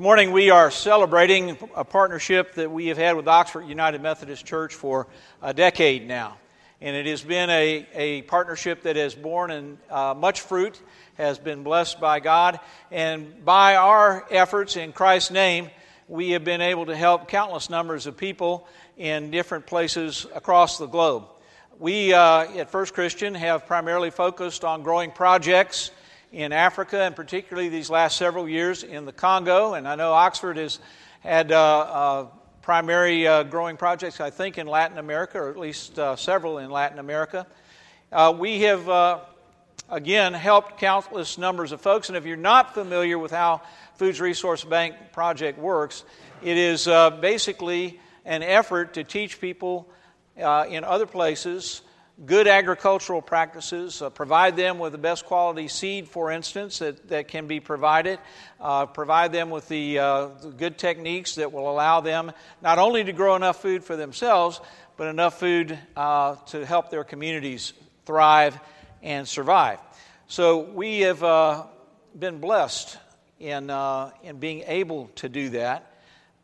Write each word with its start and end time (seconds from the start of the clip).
morning 0.00 0.32
we 0.32 0.48
are 0.48 0.70
celebrating 0.70 1.58
a 1.76 1.84
partnership 1.84 2.54
that 2.54 2.70
we 2.70 2.86
have 2.86 2.96
had 2.96 3.16
with 3.16 3.28
Oxford 3.28 3.66
United 3.66 4.00
Methodist 4.00 4.46
Church 4.46 4.74
for 4.74 5.06
a 5.42 5.52
decade 5.52 6.08
now. 6.08 6.38
And 6.80 6.96
it 6.96 7.04
has 7.04 7.20
been 7.20 7.50
a, 7.50 7.86
a 7.92 8.22
partnership 8.22 8.84
that 8.84 8.96
has 8.96 9.14
borne 9.14 9.50
in, 9.50 9.78
uh, 9.90 10.14
much 10.16 10.40
fruit, 10.40 10.80
has 11.18 11.38
been 11.38 11.62
blessed 11.64 12.00
by 12.00 12.18
God. 12.18 12.60
And 12.90 13.44
by 13.44 13.76
our 13.76 14.26
efforts 14.30 14.78
in 14.78 14.92
Christ's 14.92 15.32
name, 15.32 15.68
we 16.08 16.30
have 16.30 16.44
been 16.44 16.62
able 16.62 16.86
to 16.86 16.96
help 16.96 17.28
countless 17.28 17.68
numbers 17.68 18.06
of 18.06 18.16
people 18.16 18.66
in 18.96 19.30
different 19.30 19.66
places 19.66 20.26
across 20.34 20.78
the 20.78 20.86
globe. 20.86 21.24
We 21.78 22.14
uh, 22.14 22.44
at 22.56 22.70
First 22.70 22.94
Christian 22.94 23.34
have 23.34 23.66
primarily 23.66 24.08
focused 24.08 24.64
on 24.64 24.82
growing 24.82 25.10
projects 25.10 25.90
in 26.32 26.52
Africa, 26.52 27.00
and 27.00 27.16
particularly 27.16 27.68
these 27.68 27.90
last 27.90 28.16
several 28.16 28.48
years 28.48 28.84
in 28.84 29.04
the 29.04 29.12
Congo. 29.12 29.74
And 29.74 29.88
I 29.88 29.96
know 29.96 30.12
Oxford 30.12 30.56
has 30.56 30.78
had 31.20 31.50
uh, 31.50 31.78
uh, 31.80 32.26
primary 32.62 33.26
uh, 33.26 33.42
growing 33.42 33.76
projects, 33.76 34.20
I 34.20 34.30
think, 34.30 34.56
in 34.56 34.66
Latin 34.66 34.98
America, 34.98 35.38
or 35.38 35.50
at 35.50 35.58
least 35.58 35.98
uh, 35.98 36.14
several 36.14 36.58
in 36.58 36.70
Latin 36.70 36.98
America. 36.98 37.46
Uh, 38.12 38.34
we 38.36 38.60
have, 38.60 38.88
uh, 38.88 39.20
again, 39.88 40.32
helped 40.32 40.78
countless 40.78 41.36
numbers 41.36 41.72
of 41.72 41.80
folks. 41.80 42.08
And 42.08 42.16
if 42.16 42.24
you're 42.24 42.36
not 42.36 42.74
familiar 42.74 43.18
with 43.18 43.32
how 43.32 43.62
Foods 43.96 44.20
Resource 44.20 44.62
Bank 44.62 44.94
project 45.12 45.58
works, 45.58 46.04
it 46.42 46.56
is 46.56 46.86
basically 47.20 48.00
an 48.24 48.42
effort 48.42 48.94
to 48.94 49.04
teach 49.04 49.40
people 49.40 49.88
in 50.36 50.84
other 50.84 51.06
places 51.06 51.82
good 52.24 52.46
agricultural 52.46 53.22
practices, 53.22 54.02
uh, 54.02 54.10
provide 54.10 54.56
them 54.56 54.78
with 54.78 54.92
the 54.92 54.98
best 54.98 55.24
quality 55.24 55.68
seed, 55.68 56.06
for 56.06 56.30
instance, 56.30 56.80
that, 56.80 57.08
that 57.08 57.28
can 57.28 57.46
be 57.46 57.60
provided, 57.60 58.18
uh, 58.60 58.86
provide 58.86 59.32
them 59.32 59.48
with 59.48 59.66
the, 59.68 59.98
uh, 59.98 60.28
the, 60.42 60.50
good 60.50 60.76
techniques 60.76 61.36
that 61.36 61.52
will 61.52 61.70
allow 61.70 62.00
them 62.00 62.32
not 62.60 62.78
only 62.78 63.04
to 63.04 63.12
grow 63.12 63.36
enough 63.36 63.62
food 63.62 63.82
for 63.82 63.96
themselves, 63.96 64.60
but 64.96 65.06
enough 65.08 65.38
food 65.38 65.78
uh, 65.96 66.34
to 66.46 66.66
help 66.66 66.90
their 66.90 67.04
communities 67.04 67.72
thrive 68.04 68.58
and 69.02 69.26
survive. 69.26 69.78
So 70.26 70.58
we 70.58 71.00
have 71.00 71.22
uh, 71.24 71.64
been 72.18 72.38
blessed 72.38 72.98
in, 73.38 73.70
uh, 73.70 74.10
in 74.22 74.38
being 74.38 74.64
able 74.66 75.08
to 75.16 75.28
do 75.30 75.50
that. 75.50 75.90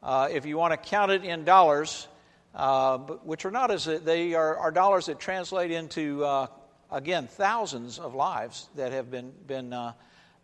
if 0.02 0.46
you 0.46 0.56
want 0.56 0.72
to 0.72 0.78
count 0.78 1.12
it 1.12 1.22
in 1.22 1.44
dollars, 1.44 2.08
uh, 2.56 2.98
which 2.98 3.44
are 3.44 3.50
not 3.50 3.70
as 3.70 3.84
they 3.84 4.34
are, 4.34 4.56
are 4.56 4.70
dollars 4.70 5.06
that 5.06 5.20
translate 5.20 5.70
into 5.70 6.24
uh, 6.24 6.46
again 6.90 7.26
thousands 7.26 7.98
of 7.98 8.14
lives 8.14 8.68
that 8.76 8.92
have 8.92 9.10
been 9.10 9.32
been 9.46 9.72
uh, 9.72 9.92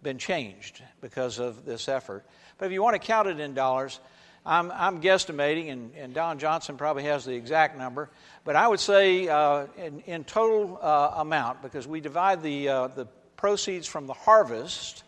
been 0.02 0.18
changed 0.18 0.82
because 1.00 1.38
of 1.38 1.64
this 1.64 1.88
effort. 1.88 2.26
But 2.58 2.66
if 2.66 2.72
you 2.72 2.82
want 2.82 3.00
to 3.00 3.06
count 3.06 3.28
it 3.28 3.40
in 3.40 3.54
dollars, 3.54 3.98
I'm, 4.44 4.72
I'm 4.72 5.00
guesstimating, 5.00 5.70
and, 5.70 5.94
and 5.94 6.12
Don 6.12 6.38
Johnson 6.38 6.76
probably 6.76 7.04
has 7.04 7.24
the 7.24 7.34
exact 7.34 7.78
number, 7.78 8.10
but 8.44 8.56
I 8.56 8.68
would 8.68 8.80
say 8.80 9.28
uh, 9.28 9.66
in, 9.78 10.00
in 10.00 10.24
total 10.24 10.78
uh, 10.82 11.14
amount 11.16 11.62
because 11.62 11.86
we 11.88 12.00
divide 12.00 12.42
the 12.42 12.66
the 12.94 13.06
proceeds 13.36 13.86
from 13.86 14.06
the 14.06 14.12
harvest 14.12 15.02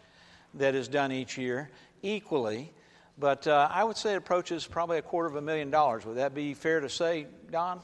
that 0.54 0.74
is 0.74 0.88
done 0.88 1.12
each 1.12 1.36
year 1.36 1.70
equally. 2.02 2.72
But 3.16 3.46
uh, 3.46 3.68
I 3.70 3.84
would 3.84 3.96
say 3.96 4.14
it 4.14 4.16
approaches 4.16 4.66
probably 4.66 4.98
a 4.98 5.02
quarter 5.02 5.28
of 5.28 5.36
a 5.36 5.40
million 5.40 5.70
dollars. 5.70 6.04
Would 6.04 6.16
that 6.16 6.34
be 6.34 6.54
fair 6.54 6.80
to 6.80 6.88
say, 6.88 7.26
Don? 7.50 7.80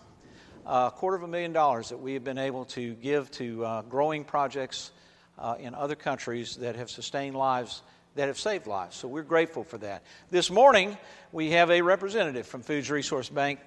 A 0.67 0.91
quarter 0.95 1.17
of 1.17 1.23
a 1.23 1.29
million 1.29 1.53
dollars 1.53 1.91
that 1.91 1.99
we 1.99 2.15
have 2.15 2.25
been 2.25 2.39
able 2.39 2.65
to 2.67 2.95
give 2.95 3.31
to 3.33 3.65
uh, 3.65 3.83
growing 3.83 4.25
projects 4.25 4.91
uh, 5.39 5.55
in 5.59 5.75
other 5.75 5.95
countries 5.95 6.57
that 6.57 6.77
have 6.77 6.91
sustained 6.91 7.37
lives, 7.37 7.83
that 8.17 8.27
have 8.27 8.39
saved 8.39 8.67
lives. 8.67 8.97
So 8.97 9.07
we're 9.07 9.23
grateful 9.23 9.63
for 9.63 9.79
that. 9.79 10.03
This 10.31 10.51
morning, 10.51 10.99
we 11.33 11.53
have 11.53 11.71
a 11.71 11.81
representative 11.81 12.47
from 12.47 12.63
Foods 12.63 12.91
Resource 12.91 13.29
Bank 13.29 13.61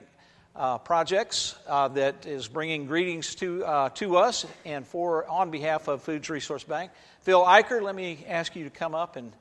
uh, 0.56 0.78
projects 0.80 1.56
uh, 1.68 1.88
that 1.90 2.26
is 2.26 2.48
bringing 2.48 2.86
greetings 2.86 3.36
to, 3.36 3.66
uh, 3.66 3.90
to 3.90 4.18
us 4.18 4.46
and 4.66 4.86
for 4.86 5.26
on 5.28 5.50
behalf 5.50 5.88
of 5.88 6.04
Foods 6.04 6.30
Resource 6.30 6.64
Bank. 6.64 6.92
Phil 7.22 7.42
Eicher, 7.42 7.82
let 7.82 7.96
me 7.96 8.26
ask 8.28 8.56
you 8.56 8.66
to 8.66 8.70
come 8.70 8.94
up 8.94 9.16
and 9.16 9.32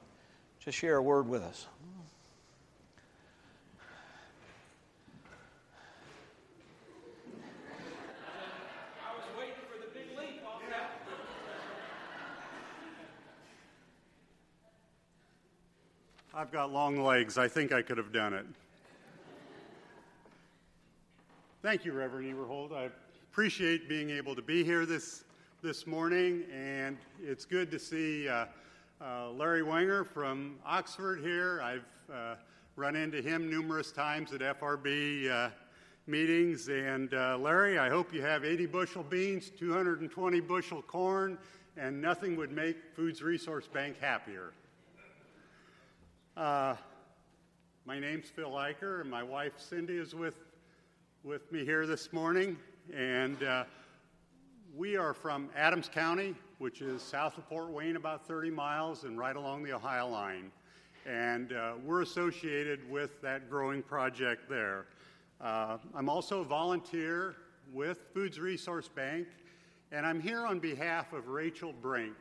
just 0.61 0.79
share 0.79 0.97
a 0.97 1.03
word 1.03 1.29
with 1.29 1.43
us. 1.43 1.67
I've 16.43 16.51
got 16.51 16.73
long 16.73 17.01
legs. 17.01 17.39
I 17.39 17.47
think 17.47 17.71
I 17.71 17.83
could 17.83 17.99
have 17.99 18.13
done 18.13 18.35
it. 18.35 18.45
Thank 21.63 21.85
you, 21.85 21.93
Reverend 21.93 22.35
Eberhold. 22.35 22.73
I 22.73 22.91
appreciate 23.31 23.89
being 23.89 24.11
able 24.11 24.35
to 24.35 24.43
be 24.43 24.65
here 24.65 24.85
this, 24.85 25.23
this 25.63 25.87
morning, 25.87 26.43
and 26.53 26.99
it's 27.23 27.45
good 27.45 27.71
to 27.71 27.79
see 27.79 28.29
uh, 28.29 28.47
uh, 29.01 29.31
Larry 29.31 29.63
Wenger 29.63 30.03
from 30.03 30.57
Oxford 30.67 31.21
here. 31.21 31.63
I've 31.63 31.87
uh, 32.13 32.35
run 32.75 32.97
into 32.97 33.23
him 33.23 33.49
numerous 33.49 33.93
times 33.93 34.33
at 34.33 34.41
FRB 34.41 35.31
uh, 35.31 35.51
meetings. 36.09 36.69
And 36.69 37.15
uh, 37.15 37.39
Larry, 37.39 37.79
I 37.79 37.89
hope 37.89 38.13
you 38.13 38.21
have 38.23 38.45
80 38.45 38.67
bushel 38.67 39.05
beans, 39.05 39.49
220 39.49 40.41
bushel 40.41 40.83
corn, 40.83 41.39
and 41.77 42.03
nothing 42.03 42.35
would 42.37 42.51
make 42.51 42.79
Foods 42.97 43.23
Resource 43.23 43.69
Bank 43.69 44.01
happier. 44.01 44.53
Uh, 46.35 46.75
my 47.85 47.99
name's 47.99 48.31
Phil 48.31 48.53
Eicher, 48.53 49.03
and 49.03 49.11
my 49.11 49.23
wife 49.23 49.53
Cindy 49.59 49.99
is 49.99 50.15
with, 50.15 50.37
with 51.25 51.53
me 51.53 51.63
here 51.63 51.87
this 51.87 52.11
morning. 52.11 52.57
And 52.97 53.43
uh, 53.43 53.65
we 54.75 54.97
are 54.97 55.13
from 55.13 55.51
Adams 55.55 55.91
County, 55.93 56.35
which 56.57 56.81
is 56.81 57.03
south 57.03 57.37
of 57.37 57.45
Fort 57.45 57.69
Wayne, 57.69 57.97
about 57.97 58.27
30 58.27 58.49
miles, 58.49 59.05
and 59.05 59.19
right 59.19 59.37
along 59.37 59.63
the 59.63 59.75
Ohio 59.75 60.09
line. 60.09 60.51
And 61.05 61.53
uh, 61.53 61.75
we're 61.85 62.01
associated 62.01 62.91
with 62.91 63.21
that 63.21 63.51
growing 63.51 63.83
project 63.83 64.49
there. 64.49 64.87
Uh, 65.39 65.77
I'm 65.95 66.09
also 66.09 66.41
a 66.41 66.45
volunteer 66.45 67.35
with 67.75 68.07
Foods 68.15 68.41
Resource 68.41 68.89
Bank, 68.89 69.27
and 69.91 70.07
I'm 70.07 70.19
here 70.19 70.47
on 70.47 70.61
behalf 70.61 71.13
of 71.13 71.29
Rachel 71.29 71.75
Brink, 71.75 72.17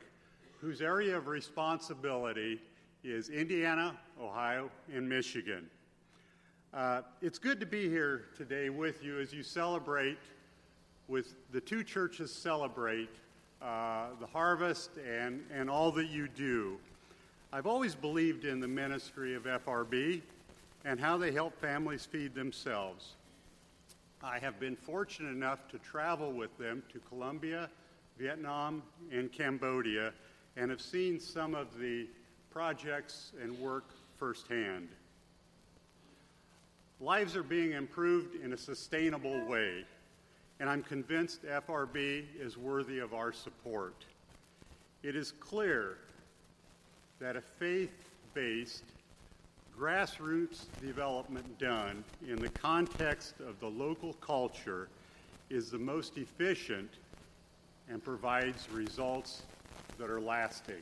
whose 0.59 0.81
area 0.81 1.15
of 1.15 1.27
responsibility 1.27 2.59
is 3.03 3.29
Indiana, 3.29 3.95
Ohio, 4.21 4.69
and 4.93 5.09
Michigan. 5.09 5.67
Uh, 6.71 7.01
it's 7.21 7.39
good 7.39 7.59
to 7.59 7.65
be 7.65 7.89
here 7.89 8.25
today 8.37 8.69
with 8.69 9.03
you 9.03 9.19
as 9.19 9.33
you 9.33 9.41
celebrate, 9.41 10.19
with 11.07 11.33
the 11.51 11.59
two 11.59 11.83
churches 11.83 12.31
celebrate 12.31 13.09
uh, 13.59 14.07
the 14.19 14.27
harvest 14.27 14.91
and, 14.97 15.43
and 15.51 15.67
all 15.67 15.91
that 15.91 16.09
you 16.09 16.27
do. 16.27 16.77
I've 17.51 17.65
always 17.65 17.95
believed 17.95 18.45
in 18.45 18.59
the 18.59 18.67
ministry 18.67 19.33
of 19.33 19.43
FRB 19.43 20.21
and 20.85 20.99
how 20.99 21.17
they 21.17 21.31
help 21.31 21.59
families 21.59 22.05
feed 22.05 22.35
themselves. 22.35 23.15
I 24.23 24.37
have 24.37 24.59
been 24.59 24.75
fortunate 24.75 25.31
enough 25.31 25.67
to 25.69 25.79
travel 25.79 26.31
with 26.31 26.55
them 26.59 26.83
to 26.93 26.99
Colombia, 26.99 27.67
Vietnam, 28.19 28.83
and 29.11 29.31
Cambodia, 29.31 30.13
and 30.55 30.69
have 30.69 30.81
seen 30.81 31.19
some 31.19 31.55
of 31.55 31.79
the 31.79 32.07
projects, 32.51 33.31
and 33.41 33.57
work 33.59 33.85
firsthand. 34.17 34.89
Lives 36.99 37.35
are 37.35 37.43
being 37.43 37.71
improved 37.71 38.35
in 38.43 38.53
a 38.53 38.57
sustainable 38.57 39.43
way, 39.45 39.85
and 40.59 40.69
I'm 40.69 40.83
convinced 40.83 41.43
FRB 41.43 42.25
is 42.39 42.57
worthy 42.57 42.99
of 42.99 43.13
our 43.13 43.31
support. 43.31 44.05
It 45.01 45.15
is 45.15 45.31
clear 45.31 45.97
that 47.19 47.35
a 47.35 47.41
faith 47.41 47.91
based, 48.33 48.83
grassroots 49.77 50.65
development 50.79 51.57
done 51.57 52.03
in 52.27 52.35
the 52.35 52.49
context 52.49 53.35
of 53.39 53.59
the 53.59 53.67
local 53.67 54.13
culture 54.13 54.89
is 55.49 55.71
the 55.71 55.79
most 55.79 56.17
efficient 56.17 56.89
and 57.89 58.03
provides 58.03 58.69
results 58.71 59.43
that 59.97 60.09
are 60.09 60.21
lasting. 60.21 60.81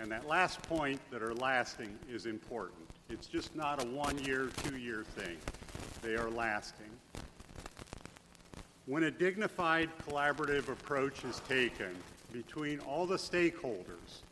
And 0.00 0.12
that 0.12 0.28
last 0.28 0.62
point 0.62 1.00
that 1.10 1.22
are 1.22 1.34
lasting 1.34 1.98
is 2.08 2.26
important. 2.26 2.88
It's 3.10 3.26
just 3.26 3.56
not 3.56 3.82
a 3.82 3.86
one 3.86 4.18
year, 4.18 4.50
two 4.64 4.76
year 4.76 5.04
thing, 5.16 5.36
they 6.02 6.14
are 6.14 6.30
lasting. 6.30 6.90
When 8.86 9.04
a 9.04 9.10
dignified 9.10 9.90
collaborative 10.06 10.68
approach 10.68 11.24
is 11.24 11.40
taken 11.48 11.94
between 12.32 12.78
all 12.80 13.06
the 13.06 13.16
stakeholders, 13.16 14.22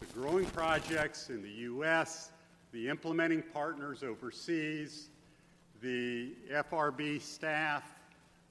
the 0.00 0.06
growing 0.14 0.46
projects 0.46 1.30
in 1.30 1.42
the 1.42 1.48
U.S., 1.48 2.30
the 2.72 2.88
implementing 2.88 3.42
partners 3.42 4.02
overseas, 4.02 5.10
the 5.80 6.32
FRB 6.50 7.20
staff, 7.20 7.84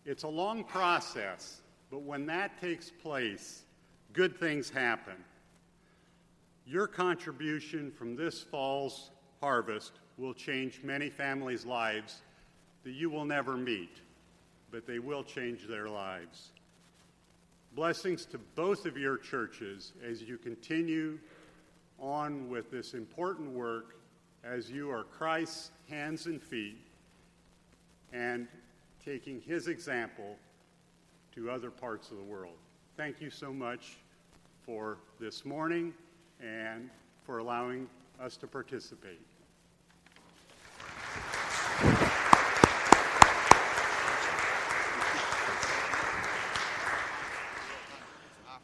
it's 0.05 0.23
a 0.23 0.27
long 0.27 0.63
process, 0.63 1.61
but 1.91 2.01
when 2.01 2.25
that 2.27 2.59
takes 2.61 2.89
place, 2.89 3.63
good 4.13 4.39
things 4.39 4.69
happen. 4.69 5.15
Your 6.67 6.85
contribution 6.85 7.91
from 7.91 8.17
this 8.17 8.41
fall's 8.41 9.11
harvest 9.39 9.93
will 10.17 10.33
change 10.33 10.81
many 10.83 11.09
families' 11.09 11.65
lives 11.65 12.21
that 12.83 12.91
you 12.91 13.09
will 13.09 13.23
never 13.23 13.55
meet, 13.55 14.01
but 14.69 14.85
they 14.85 14.99
will 14.99 15.23
change 15.23 15.65
their 15.65 15.87
lives. 15.87 16.49
Blessings 17.73 18.25
to 18.25 18.37
both 18.55 18.85
of 18.85 18.97
your 18.97 19.17
churches 19.17 19.93
as 20.05 20.21
you 20.21 20.37
continue 20.37 21.19
on 21.99 22.49
with 22.49 22.69
this 22.69 22.93
important 22.93 23.49
work 23.51 23.95
as 24.43 24.69
you 24.69 24.91
are 24.91 25.05
Christ's 25.05 25.71
hands 25.89 26.25
and 26.25 26.41
feet 26.41 26.81
and 28.11 28.45
taking 29.05 29.39
his 29.39 29.69
example 29.69 30.35
to 31.33 31.49
other 31.49 31.71
parts 31.71 32.11
of 32.11 32.17
the 32.17 32.23
world. 32.23 32.57
Thank 32.97 33.21
you 33.21 33.29
so 33.29 33.53
much 33.53 33.95
for 34.65 34.97
this 35.17 35.45
morning 35.45 35.93
and 36.41 36.89
for 37.25 37.39
allowing 37.39 37.87
us 38.19 38.37
to 38.37 38.47
participate. 38.47 39.19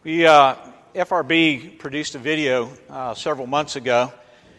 We, 0.03 0.25
uh, 0.25 0.55
FRB 0.93 1.79
produced 1.79 2.15
a 2.15 2.19
video 2.19 2.69
uh, 2.89 3.13
several 3.13 3.47
months 3.47 3.77
ago, 3.77 4.11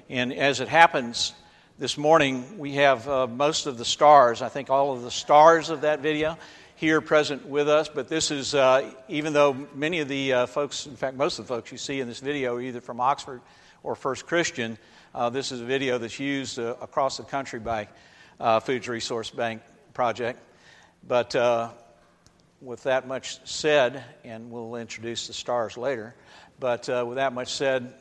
and 0.09 0.33
as 0.33 0.61
it 0.61 0.69
happens, 0.69 1.35
this 1.79 1.99
morning 1.99 2.59
we 2.59 2.75
have 2.75 3.09
uh, 3.09 3.27
most 3.27 3.67
of 3.67 3.77
the 3.77 3.85
stars, 3.85 4.43
I 4.43 4.49
think 4.49 4.71
all 4.71 4.93
of 4.93 5.03
the 5.03 5.11
stars 5.11 5.71
of 5.71 5.83
that 5.83 6.01
video 6.01 6.39
here 6.76 7.00
present 7.00 7.47
with 7.47 7.69
us. 7.69 7.88
But 7.88 8.09
this 8.09 8.31
is, 8.31 8.55
uh, 8.55 8.91
even 9.09 9.32
though 9.32 9.55
many 9.75 10.00
of 10.00 10.09
the 10.09 10.32
uh, 10.32 10.47
folks, 10.47 10.87
in 10.87 10.97
fact, 10.97 11.17
most 11.17 11.38
of 11.38 11.47
the 11.47 11.55
folks 11.55 11.73
you 11.73 11.79
see 11.79 12.00
in 12.00 12.09
this 12.09 12.21
video 12.21 12.56
are 12.56 12.61
either 12.61 12.81
from 12.81 13.00
Oxford 13.00 13.41
or 13.82 13.94
First 13.94 14.26
Christian, 14.26 14.79
uh, 15.15 15.31
this 15.31 15.53
is 15.53 15.61
a 15.61 15.65
video 15.65 15.99
that's 15.99 16.19
used 16.19 16.59
across 16.59 17.17
the 17.17 17.23
country 17.23 17.61
by 17.61 17.88
Foods 18.62 18.88
Resource 18.88 19.31
Bank 19.31 19.62
Project. 19.93 20.41
But 21.06 21.35
with 22.61 22.82
that 22.85 23.06
much 23.06 23.38
said, 23.47 24.03
and 24.25 24.50
we'll 24.50 24.77
introduce 24.77 25.27
the 25.27 25.35
stars 25.35 25.77
later, 25.77 26.15
but 26.59 26.88
uh, 26.88 27.05
with 27.06 27.17
that 27.17 27.32
much 27.32 27.53
said, 27.53 27.93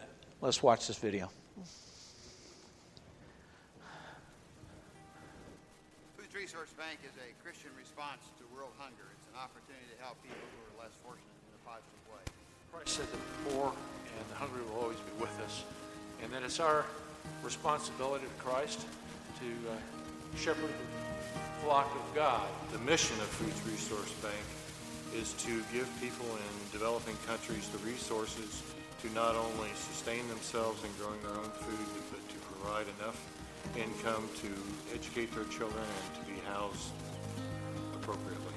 let's 0.42 0.64
watch 0.64 0.88
this 0.88 0.98
video. 0.98 1.30
Foods 6.18 6.34
Resource 6.34 6.74
Bank 6.78 7.00
is 7.04 7.12
a 7.18 7.44
Christian 7.44 7.72
response 7.94 8.26
to 8.42 8.44
world 8.50 8.74
hunger. 8.82 9.06
It's 9.14 9.30
an 9.30 9.38
opportunity 9.38 9.86
to 9.94 10.02
help 10.02 10.18
people 10.26 10.42
who 10.42 10.60
are 10.66 10.82
less 10.82 10.98
fortunate 11.06 11.30
in 11.46 11.54
a 11.54 11.62
positive 11.62 12.02
way. 12.10 12.26
Christ 12.74 12.90
said 12.90 13.06
that 13.06 13.22
the 13.22 13.54
poor 13.54 13.70
and 13.70 14.26
the 14.34 14.38
hungry 14.42 14.66
will 14.66 14.82
always 14.82 14.98
be 14.98 15.14
with 15.22 15.38
us, 15.46 15.62
and 16.26 16.34
that 16.34 16.42
it's 16.42 16.58
our 16.58 16.90
responsibility 17.46 18.26
to 18.26 18.38
Christ 18.42 18.82
to 19.38 19.50
uh, 19.70 19.78
shepherd 20.34 20.74
the 20.74 20.90
flock 21.62 21.86
of 21.94 22.02
God. 22.18 22.50
The 22.74 22.82
mission 22.82 23.14
of 23.22 23.30
Foods 23.38 23.62
Resource 23.62 24.10
Bank 24.26 24.42
is 25.14 25.38
to 25.46 25.62
give 25.70 25.86
people 26.02 26.26
in 26.26 26.54
developing 26.74 27.14
countries 27.30 27.70
the 27.70 27.82
resources 27.86 28.66
to 29.06 29.08
not 29.14 29.38
only 29.38 29.70
sustain 29.78 30.26
themselves 30.34 30.82
in 30.82 30.90
growing 30.98 31.22
their 31.22 31.38
own 31.38 31.54
food, 31.62 31.88
but 32.10 32.26
to 32.26 32.38
provide 32.58 32.90
enough 32.98 33.22
income 33.78 34.26
to 34.42 34.50
educate 34.98 35.30
their 35.38 35.46
children 35.54 35.86
and 35.86 36.10
to 36.18 36.24
be 36.26 36.42
housed 36.50 36.90
appropriately. 38.04 38.54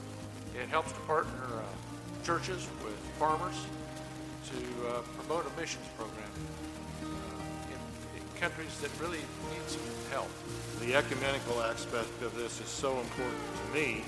It 0.61 0.69
helps 0.69 0.93
to 0.93 0.99
partner 1.01 1.45
uh, 1.55 2.25
churches 2.25 2.67
with 2.83 2.99
farmers 3.19 3.55
to 4.51 4.89
uh, 4.89 5.03
promote 5.17 5.47
a 5.47 5.61
missions 5.61 5.87
program 5.97 6.31
in 7.03 8.41
countries 8.41 8.79
that 8.81 8.91
really 9.01 9.19
need 9.19 9.67
some 9.67 9.83
help. 10.11 10.31
The 10.81 10.95
ecumenical 10.95 11.63
aspect 11.63 12.23
of 12.23 12.35
this 12.35 12.61
is 12.61 12.69
so 12.69 12.99
important 12.99 13.41
to 13.67 13.79
me. 13.79 14.05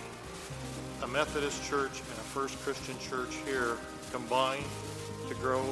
A 1.03 1.07
Methodist 1.07 1.63
church 1.69 2.01
and 2.01 2.19
a 2.19 2.27
First 2.35 2.59
Christian 2.63 2.99
church 2.99 3.37
here 3.47 3.77
combine 4.11 4.65
to 5.29 5.35
grow 5.35 5.63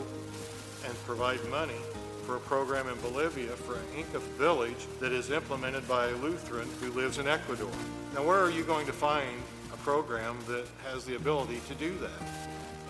and 0.85 0.95
provide 1.05 1.45
money 1.51 1.81
for 2.25 2.37
a 2.37 2.41
program 2.41 2.89
in 2.89 2.99
Bolivia 3.01 3.51
for 3.51 3.75
an 3.75 3.87
Inca 3.97 4.19
village 4.19 4.87
that 5.01 5.13
is 5.13 5.31
implemented 5.31 5.87
by 5.89 6.09
a 6.09 6.17
Lutheran 6.17 6.69
who 6.81 6.91
lives 6.91 7.19
in 7.19 7.29
Ecuador. 7.29 7.71
Now, 8.15 8.25
where 8.25 8.41
are 8.41 8.51
you 8.51 8.65
going 8.65 8.87
to 8.87 8.93
find 8.93 9.41
program 9.87 10.37
that 10.49 10.67
has 10.91 11.05
the 11.05 11.15
ability 11.15 11.61
to 11.69 11.75
do 11.77 11.97
that 11.99 12.27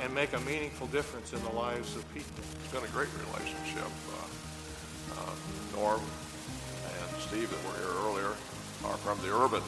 and 0.01 0.09
make 0.15 0.33
a 0.33 0.41
meaningful 0.49 0.87
difference 0.87 1.35
in 1.35 1.43
the 1.45 1.51
lives 1.51 1.95
of 1.95 2.03
people? 2.15 2.33
It's 2.41 2.73
been 2.73 2.83
a 2.83 2.89
great 2.89 3.13
relationship. 3.29 3.85
Uh, 3.85 5.21
uh, 5.21 5.77
Norm 5.77 6.01
and 6.01 7.21
Steve 7.21 7.51
that 7.53 7.61
were 7.69 7.77
here 7.85 7.93
earlier 8.09 8.33
are 8.89 8.97
from 9.05 9.21
the 9.21 9.29
urban 9.29 9.61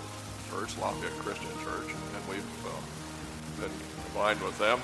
church, 0.48 0.72
Lafayette 0.80 1.12
Christian 1.18 1.52
Church, 1.60 1.92
and 1.92 2.20
we've 2.32 2.64
uh, 2.64 3.60
been 3.60 3.76
combined 4.06 4.40
with 4.40 4.56
them 4.58 4.80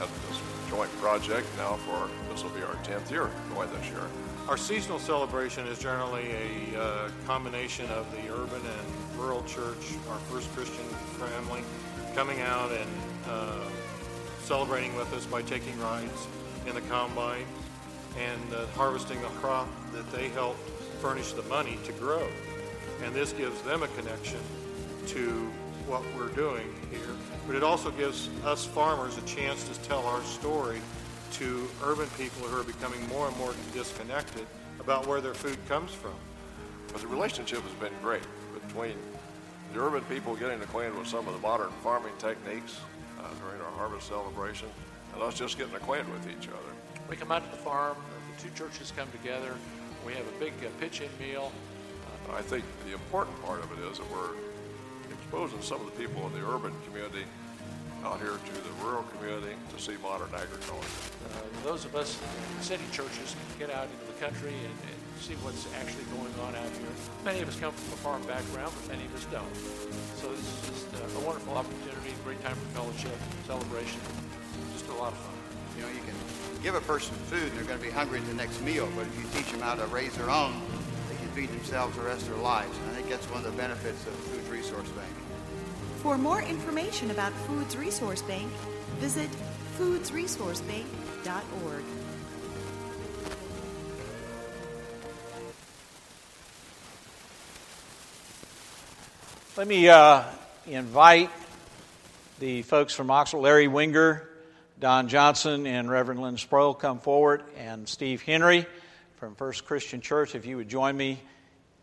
at 0.00 0.08
this 0.08 0.40
joint 0.70 0.90
project 0.96 1.46
now 1.58 1.76
for 1.84 2.08
this 2.32 2.42
will 2.42 2.56
be 2.56 2.62
our 2.62 2.76
10th 2.88 3.10
year 3.10 3.28
going 3.52 3.68
this 3.74 3.90
year. 3.90 4.08
Our 4.48 4.56
seasonal 4.56 4.98
celebration 4.98 5.66
is 5.66 5.78
generally 5.78 6.32
a 6.32 6.80
uh, 6.80 7.10
combination 7.26 7.84
of 7.90 8.10
the 8.12 8.32
urban 8.32 8.62
and 8.64 9.01
rural 9.22 9.42
church, 9.44 9.94
our 10.10 10.18
first 10.30 10.52
Christian 10.54 10.84
family, 11.18 11.62
coming 12.14 12.40
out 12.40 12.72
and 12.72 12.90
uh, 13.28 13.64
celebrating 14.42 14.94
with 14.96 15.12
us 15.14 15.24
by 15.26 15.42
taking 15.42 15.78
rides 15.78 16.26
in 16.66 16.74
the 16.74 16.80
combine 16.82 17.46
and 18.18 18.54
uh, 18.54 18.66
harvesting 18.68 19.18
a 19.24 19.28
crop 19.40 19.68
that 19.92 20.10
they 20.10 20.28
helped 20.30 20.68
furnish 21.00 21.32
the 21.32 21.42
money 21.44 21.78
to 21.84 21.92
grow. 21.92 22.26
And 23.04 23.14
this 23.14 23.32
gives 23.32 23.60
them 23.62 23.82
a 23.82 23.88
connection 23.88 24.40
to 25.08 25.30
what 25.86 26.02
we're 26.16 26.28
doing 26.28 26.66
here. 26.90 27.00
But 27.46 27.56
it 27.56 27.62
also 27.62 27.90
gives 27.92 28.28
us 28.44 28.64
farmers 28.64 29.18
a 29.18 29.22
chance 29.22 29.68
to 29.68 29.80
tell 29.82 30.04
our 30.06 30.22
story 30.22 30.80
to 31.32 31.68
urban 31.82 32.08
people 32.18 32.42
who 32.42 32.60
are 32.60 32.64
becoming 32.64 33.06
more 33.08 33.28
and 33.28 33.36
more 33.36 33.54
disconnected 33.72 34.46
about 34.80 35.06
where 35.06 35.20
their 35.20 35.34
food 35.34 35.58
comes 35.68 35.92
from. 35.92 36.14
But 36.92 37.00
the 37.00 37.06
relationship 37.06 37.62
has 37.62 37.72
been 37.74 37.92
great 38.02 38.22
between 38.66 38.94
the 39.72 39.80
urban 39.80 40.02
people 40.04 40.36
getting 40.36 40.60
acquainted 40.60 40.96
with 40.98 41.08
some 41.08 41.26
of 41.26 41.34
the 41.34 41.40
modern 41.40 41.70
farming 41.82 42.12
techniques 42.18 42.80
uh, 43.18 43.22
during 43.40 43.60
our 43.62 43.70
harvest 43.72 44.08
celebration, 44.08 44.68
and 45.14 45.22
us 45.22 45.34
just 45.34 45.56
getting 45.56 45.74
acquainted 45.74 46.10
with 46.12 46.28
each 46.28 46.48
other. 46.48 46.72
We 47.08 47.16
come 47.16 47.32
out 47.32 47.44
to 47.44 47.50
the 47.50 47.62
farm, 47.62 47.96
the 48.36 48.42
two 48.42 48.50
churches 48.54 48.92
come 48.94 49.10
together, 49.10 49.54
we 50.04 50.12
have 50.14 50.26
a 50.26 50.38
big 50.38 50.52
uh, 50.60 50.68
pitch-in 50.80 51.08
meal. 51.18 51.52
Uh, 52.28 52.34
I 52.36 52.42
think 52.42 52.64
the 52.86 52.92
important 52.92 53.40
part 53.42 53.62
of 53.62 53.72
it 53.72 53.78
is 53.90 53.98
that 53.98 54.10
we're 54.10 54.36
exposing 55.10 55.62
some 55.62 55.80
of 55.80 55.86
the 55.86 55.98
people 56.02 56.26
in 56.26 56.32
the 56.32 56.46
urban 56.46 56.72
community 56.86 57.24
out 58.04 58.18
here 58.18 58.36
to 58.36 58.54
the 58.62 58.84
rural 58.84 59.04
community 59.16 59.54
to 59.74 59.80
see 59.80 59.94
modern 60.02 60.28
agriculture. 60.34 60.88
Uh, 61.30 61.64
those 61.64 61.84
of 61.84 61.94
us 61.94 62.20
in 62.56 62.62
city 62.62 62.84
churches 62.90 63.36
can 63.38 63.66
get 63.66 63.74
out 63.74 63.86
into 63.86 64.12
the 64.12 64.18
country 64.18 64.50
and, 64.50 64.76
and, 64.90 65.01
see 65.22 65.38
what's 65.46 65.70
actually 65.78 66.02
going 66.10 66.34
on 66.42 66.50
out 66.58 66.66
here. 66.82 66.90
Many 67.24 67.46
of 67.46 67.48
us 67.48 67.54
come 67.54 67.70
from 67.70 67.94
a 67.94 68.00
farm 68.02 68.26
background, 68.26 68.74
but 68.74 68.90
many 68.90 69.06
of 69.06 69.14
us 69.14 69.22
don't. 69.30 69.54
So 70.18 70.34
this 70.34 70.42
is 70.42 70.58
just 70.66 70.90
a 70.98 71.06
wonderful 71.22 71.54
opportunity, 71.54 72.10
great 72.26 72.42
time 72.42 72.58
for 72.58 72.66
fellowship, 72.74 73.14
celebration, 73.46 74.02
just 74.74 74.90
a 74.90 74.98
lot 74.98 75.14
of 75.14 75.22
fun. 75.22 75.38
You 75.78 75.86
know, 75.86 75.94
you 75.94 76.02
can 76.02 76.18
give 76.58 76.74
a 76.74 76.82
person 76.82 77.14
food 77.30 77.46
and 77.46 77.54
they're 77.54 77.70
going 77.70 77.78
to 77.78 77.86
be 77.86 77.94
hungry 77.94 78.18
at 78.18 78.26
the 78.26 78.34
next 78.34 78.58
meal, 78.66 78.90
but 78.98 79.06
if 79.06 79.14
you 79.14 79.22
teach 79.30 79.46
them 79.54 79.62
how 79.62 79.78
to 79.78 79.86
raise 79.94 80.10
their 80.18 80.26
own, 80.28 80.58
they 81.06 81.14
can 81.14 81.30
feed 81.38 81.54
themselves 81.54 81.94
the 81.94 82.02
rest 82.02 82.26
of 82.26 82.34
their 82.34 82.42
lives. 82.42 82.74
And 82.82 82.90
I 82.90 82.98
think 82.98 83.06
that's 83.08 83.30
one 83.30 83.46
of 83.46 83.48
the 83.50 83.54
benefits 83.54 84.02
of 84.10 84.18
Foods 84.26 84.50
Resource 84.50 84.90
Bank. 84.98 85.14
For 86.02 86.18
more 86.18 86.42
information 86.42 87.14
about 87.14 87.30
Foods 87.46 87.76
Resource 87.76 88.22
Bank, 88.22 88.50
visit 88.98 89.30
foodsresourcebank.org. 89.78 91.84
Let 99.54 99.68
me 99.68 99.86
uh, 99.86 100.24
invite 100.66 101.28
the 102.38 102.62
folks 102.62 102.94
from 102.94 103.10
Oxford, 103.10 103.40
Larry 103.40 103.68
Winger, 103.68 104.26
Don 104.80 105.08
Johnson 105.08 105.66
and 105.66 105.90
Reverend 105.90 106.22
Lynn 106.22 106.38
Sproul 106.38 106.72
come 106.72 106.98
forward, 106.98 107.42
and 107.58 107.86
Steve 107.86 108.22
Henry 108.22 108.64
from 109.16 109.34
First 109.34 109.66
Christian 109.66 110.00
Church, 110.00 110.34
if 110.34 110.46
you 110.46 110.56
would 110.56 110.70
join 110.70 110.96
me 110.96 111.20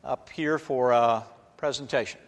up 0.04 0.30
here 0.32 0.58
for 0.58 0.94
a 0.94 1.24
presentation. 1.58 2.20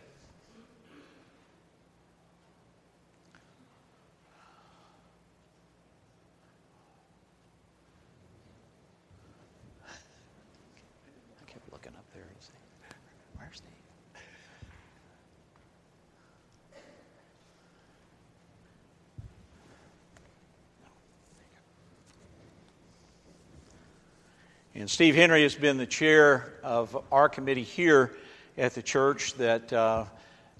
Steve 24.91 25.15
Henry 25.15 25.43
has 25.43 25.55
been 25.55 25.77
the 25.77 25.85
chair 25.85 26.51
of 26.63 27.01
our 27.13 27.29
committee 27.29 27.63
here 27.63 28.11
at 28.57 28.73
the 28.73 28.81
church 28.81 29.33
that 29.35 29.71
uh, 29.71 30.03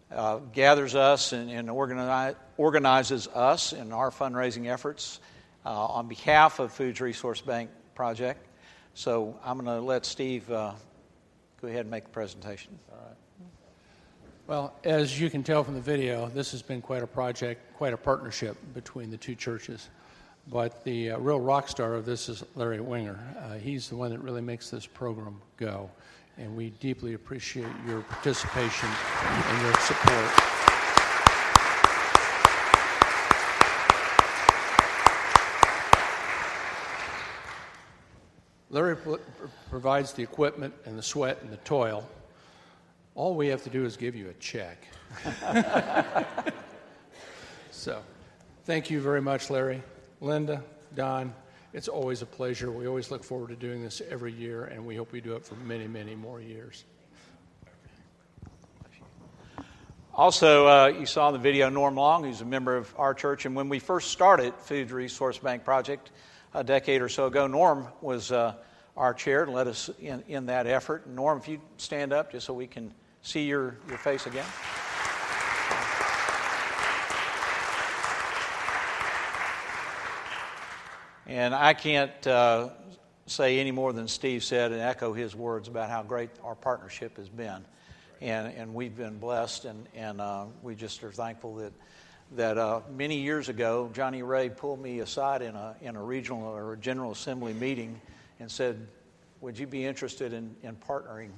uh, 0.09 0.38
gathers 0.53 0.95
us 0.95 1.33
and, 1.33 1.51
and 1.51 1.69
organize, 1.69 2.35
organizes 2.55 3.27
us 3.27 3.73
in 3.73 3.91
our 3.91 4.09
fundraising 4.09 4.71
efforts 4.71 5.19
uh, 5.65 5.69
on 5.69 6.07
behalf 6.07 6.59
of 6.59 6.71
Foods 6.71 7.01
Resource 7.01 7.41
Bank 7.41 7.69
Project. 7.93 8.47
So 8.93 9.38
I'm 9.43 9.57
going 9.57 9.65
to 9.65 9.85
let 9.85 10.05
Steve 10.05 10.50
uh, 10.50 10.71
go 11.61 11.67
ahead 11.67 11.81
and 11.81 11.91
make 11.91 12.05
the 12.05 12.11
presentation. 12.11 12.79
All 12.89 13.00
right. 13.00 13.17
Well, 14.47 14.73
as 14.85 15.19
you 15.19 15.29
can 15.29 15.43
tell 15.43 15.65
from 15.65 15.73
the 15.73 15.81
video, 15.81 16.29
this 16.29 16.51
has 16.51 16.61
been 16.61 16.81
quite 16.81 17.03
a 17.03 17.07
project, 17.07 17.73
quite 17.75 17.91
a 17.91 17.97
partnership 17.97 18.55
between 18.73 19.11
the 19.11 19.17
two 19.17 19.35
churches. 19.35 19.89
But 20.48 20.83
the 20.83 21.12
uh, 21.12 21.19
real 21.19 21.39
rock 21.39 21.67
star 21.69 21.93
of 21.93 22.05
this 22.05 22.27
is 22.27 22.43
Larry 22.55 22.81
Winger. 22.81 23.19
Uh, 23.39 23.53
he's 23.53 23.89
the 23.89 23.95
one 23.95 24.12
that 24.12 24.19
really 24.19 24.41
makes 24.41 24.69
this 24.69 24.86
program 24.86 25.39
go. 25.57 25.89
And 26.38 26.55
we 26.55 26.71
deeply 26.71 27.13
appreciate 27.13 27.67
your 27.86 28.01
participation 28.01 28.89
and 28.89 29.62
your 29.62 29.74
support. 29.75 30.51
Larry 38.71 38.95
provides 39.69 40.13
the 40.13 40.24
equipment 40.24 40.74
and 40.86 40.98
the 40.98 41.03
sweat 41.03 41.39
and 41.41 41.51
the 41.51 41.57
toil. 41.57 42.07
All 43.15 43.36
we 43.36 43.48
have 43.48 43.63
to 43.63 43.69
do 43.69 43.83
is 43.86 43.98
give 43.98 44.15
you 44.15 44.29
a 44.29 44.33
check. 44.36 44.88
so, 47.71 48.01
thank 48.63 48.89
you 48.89 49.01
very 49.01 49.21
much, 49.21 49.50
Larry. 49.50 49.83
Linda, 50.22 50.63
Don, 50.96 51.34
it's 51.74 51.88
always 51.88 52.22
a 52.22 52.28
pleasure. 52.28 52.72
We 52.72 52.88
always 52.88 53.10
look 53.10 53.24
forward 53.24 53.50
to 53.50 53.56
doing 53.56 53.82
this 53.82 54.04
every 54.08 54.32
year, 54.32 54.66
and 54.66 54.86
we 54.86 54.96
hope 54.96 55.12
we 55.12 55.20
do 55.20 55.36
it 55.36 55.44
for 55.44 55.56
many, 55.56 55.88
many 55.88 56.13
more 56.13 56.40
years. 56.40 56.86
Also, 60.13 60.68
uh, 60.68 60.88
you 60.88 61.08
saw 61.08 61.30
in 61.30 61.34
the 61.34 61.40
video 61.40 61.70
Norm 61.70 61.96
Long, 61.96 62.24
who's 62.24 62.42
a 62.42 62.46
member 62.46 62.78
of 62.78 62.94
our 62.98 63.16
church, 63.16 63.48
and 63.48 63.56
when 63.56 63.68
we 63.68 63.80
first 63.80 64.12
started 64.12 64.54
Food 64.54 64.92
Resource 64.92 65.40
Bank 65.40 65.63
Project 65.63 66.12
a 66.54 66.63
decade 66.63 67.01
or 67.01 67.10
so 67.10 67.25
ago, 67.25 67.48
Norm 67.48 67.88
was 68.01 68.32
uh, 68.32 68.54
our 68.96 69.16
chair 69.16 69.44
and 69.44 69.54
led 69.54 69.68
us 69.68 69.90
in, 70.00 70.24
in 70.28 70.46
that 70.48 70.68
effort. 70.68 71.08
Norm, 71.08 71.40
if 71.40 71.48
you 71.48 71.60
stand 71.78 72.13
up 72.13 72.32
just 72.32 72.46
so 72.46 72.54
we 72.54 72.68
can 72.68 72.94
see 73.24 73.46
your, 73.46 73.78
your 73.88 73.98
face 73.98 74.28
again. 74.28 74.46
And 81.31 81.55
I 81.55 81.73
can't 81.73 82.27
uh, 82.27 82.71
say 83.25 83.59
any 83.59 83.71
more 83.71 83.93
than 83.93 84.09
Steve 84.09 84.43
said 84.43 84.73
and 84.73 84.81
echo 84.81 85.13
his 85.13 85.33
words 85.33 85.69
about 85.69 85.89
how 85.89 86.03
great 86.03 86.29
our 86.43 86.55
partnership 86.55 87.15
has 87.15 87.29
been. 87.29 87.63
And, 88.19 88.53
and 88.53 88.73
we've 88.73 88.97
been 88.97 89.17
blessed, 89.17 89.63
and, 89.63 89.88
and 89.95 90.19
uh, 90.19 90.47
we 90.61 90.75
just 90.75 91.01
are 91.05 91.11
thankful 91.13 91.55
that, 91.55 91.71
that 92.35 92.57
uh, 92.57 92.81
many 92.97 93.15
years 93.15 93.47
ago, 93.47 93.89
Johnny 93.93 94.23
Ray 94.23 94.50
pulled 94.50 94.81
me 94.81 95.00
aside 95.00 95.41
in 95.41 95.55
a, 95.55 95.73
in 95.81 95.95
a 95.95 96.03
regional 96.03 96.43
or 96.43 96.73
a 96.73 96.77
General 96.77 97.13
Assembly 97.13 97.53
meeting 97.53 98.01
and 98.41 98.51
said, 98.51 98.85
Would 99.39 99.57
you 99.57 99.67
be 99.67 99.85
interested 99.85 100.33
in, 100.33 100.53
in 100.63 100.75
partnering? 100.75 101.29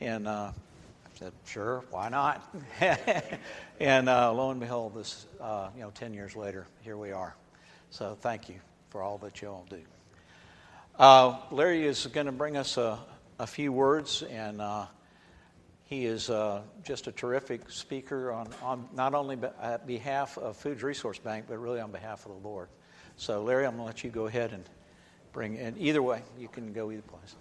And 0.00 0.28
uh, 0.28 0.52
I 0.52 1.18
said, 1.18 1.32
Sure, 1.46 1.82
why 1.90 2.10
not? 2.10 2.54
and 3.80 4.10
uh, 4.10 4.30
lo 4.30 4.50
and 4.50 4.60
behold, 4.60 4.94
this, 4.94 5.24
uh, 5.40 5.70
you 5.74 5.80
know, 5.80 5.90
10 5.94 6.12
years 6.12 6.36
later, 6.36 6.66
here 6.82 6.98
we 6.98 7.12
are. 7.12 7.34
So 7.88 8.14
thank 8.20 8.50
you 8.50 8.56
for 8.92 9.02
all 9.02 9.16
that 9.16 9.40
you 9.40 9.48
all 9.48 9.64
do. 9.70 9.80
Uh, 10.98 11.38
Larry 11.50 11.86
is 11.86 12.06
going 12.08 12.26
to 12.26 12.32
bring 12.32 12.58
us 12.58 12.76
a, 12.76 12.98
a 13.38 13.46
few 13.46 13.72
words, 13.72 14.22
and 14.22 14.60
uh, 14.60 14.84
he 15.84 16.04
is 16.04 16.28
uh, 16.28 16.60
just 16.84 17.06
a 17.06 17.12
terrific 17.12 17.70
speaker 17.70 18.30
on, 18.30 18.48
on 18.62 18.86
not 18.94 19.14
only 19.14 19.38
at 19.62 19.86
behalf 19.86 20.36
of 20.36 20.58
Foods 20.58 20.82
Resource 20.82 21.18
Bank, 21.18 21.46
but 21.48 21.56
really 21.56 21.80
on 21.80 21.90
behalf 21.90 22.26
of 22.26 22.32
the 22.32 22.46
Lord. 22.46 22.68
So, 23.16 23.42
Larry, 23.42 23.64
I'm 23.64 23.76
going 23.76 23.84
to 23.84 23.86
let 23.86 24.04
you 24.04 24.10
go 24.10 24.26
ahead 24.26 24.52
and 24.52 24.62
bring 25.32 25.56
in. 25.56 25.74
Either 25.78 26.02
way, 26.02 26.20
you 26.38 26.48
can 26.48 26.74
go 26.74 26.90
either 26.90 27.00
place. 27.00 27.34